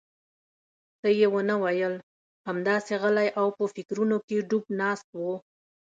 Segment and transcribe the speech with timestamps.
[0.99, 1.95] څه یې ونه ویل،
[2.47, 5.19] همداسې غلی او په فکرونو کې ډوب ناست و.